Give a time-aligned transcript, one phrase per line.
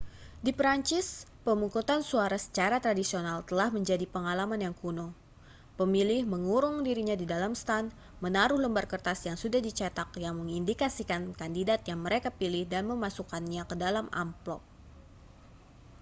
[0.45, 1.07] di perancis
[1.45, 5.07] pemungutan suara secara tradisional telah menjadi pengalaman yang kuno
[5.77, 7.85] pemilih mengurung dirinya di dalam stan
[8.23, 13.61] menaruh lembar kertas yang sudah di cetak yang mengindikasikan kandidat yang mereka pilih dan memasukannya
[13.69, 14.61] ke dalam amplop